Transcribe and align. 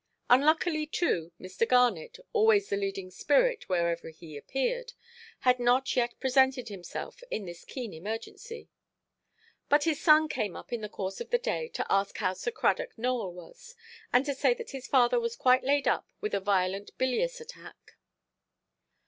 Unluckily, 0.31 0.87
too, 0.87 1.31
Mr. 1.39 1.67
Garnet, 1.69 2.17
always 2.33 2.69
the 2.69 2.75
leading 2.75 3.11
spirit 3.11 3.69
wherever 3.69 4.09
he 4.09 4.35
appeared, 4.35 4.93
had 5.41 5.59
not 5.59 5.95
yet 5.95 6.19
presented 6.19 6.69
himself 6.69 7.21
in 7.29 7.45
this 7.45 7.63
keen 7.63 7.93
emergency. 7.93 8.67
But 9.69 9.83
his 9.83 10.01
son 10.01 10.27
came 10.27 10.55
up, 10.55 10.73
in 10.73 10.81
the 10.81 10.89
course 10.89 11.21
of 11.21 11.29
the 11.29 11.37
day, 11.37 11.67
to 11.75 11.85
ask 11.87 12.17
how 12.17 12.33
Sir 12.33 12.49
Cradock 12.49 12.97
Nowell 12.97 13.31
was, 13.31 13.75
and 14.11 14.25
to 14.25 14.33
say 14.33 14.55
that 14.55 14.71
his 14.71 14.87
father 14.87 15.19
was 15.19 15.35
quite 15.35 15.63
laid 15.63 15.87
up 15.87 16.09
with 16.19 16.33
a 16.33 16.39
violent 16.39 16.97
bilious 16.97 17.39
attack. 17.39 17.93